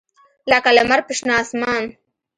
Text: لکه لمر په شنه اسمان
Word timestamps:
لکه 0.51 0.69
لمر 0.77 0.99
په 1.07 1.13
شنه 1.17 1.33
اسمان 1.43 1.83